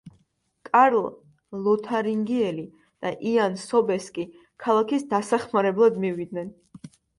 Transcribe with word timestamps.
კარლ 0.69 1.03
ლოთარინგიელი 1.65 2.65
და 3.05 3.13
იან 3.33 3.61
სობესკი 3.65 4.27
ქალაქის 4.67 5.09
დასახმარებლად 5.15 6.03
მივიდნენ. 6.09 6.53